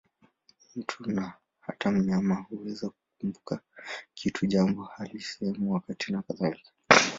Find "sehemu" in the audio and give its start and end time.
5.21-5.71